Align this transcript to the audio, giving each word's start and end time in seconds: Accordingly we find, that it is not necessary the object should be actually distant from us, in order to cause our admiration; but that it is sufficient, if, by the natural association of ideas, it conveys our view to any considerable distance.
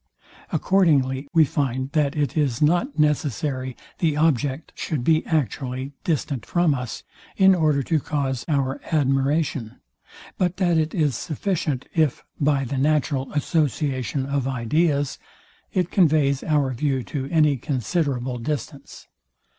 Accordingly 0.51 1.27
we 1.31 1.45
find, 1.45 1.91
that 1.91 2.15
it 2.15 2.35
is 2.35 2.59
not 2.59 2.97
necessary 2.97 3.77
the 3.99 4.17
object 4.17 4.71
should 4.73 5.03
be 5.03 5.23
actually 5.27 5.91
distant 6.03 6.43
from 6.43 6.73
us, 6.73 7.03
in 7.37 7.53
order 7.53 7.83
to 7.83 7.99
cause 7.99 8.43
our 8.47 8.81
admiration; 8.91 9.75
but 10.39 10.57
that 10.57 10.79
it 10.79 10.95
is 10.95 11.15
sufficient, 11.15 11.85
if, 11.93 12.23
by 12.39 12.63
the 12.65 12.79
natural 12.79 13.31
association 13.33 14.25
of 14.25 14.47
ideas, 14.47 15.19
it 15.71 15.91
conveys 15.91 16.41
our 16.43 16.73
view 16.73 17.03
to 17.03 17.29
any 17.29 17.55
considerable 17.55 18.39
distance. 18.39 19.07